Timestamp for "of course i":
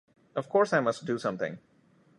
0.35-0.79